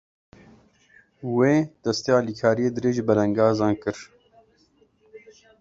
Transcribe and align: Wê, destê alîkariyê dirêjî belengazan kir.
Wê, 1.35 1.55
destê 1.83 2.11
alîkariyê 2.19 2.69
dirêjî 2.75 3.03
belengazan 3.09 3.73
kir. 3.83 3.97